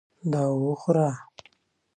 دا 0.31 0.41
وخوره! 0.63 1.09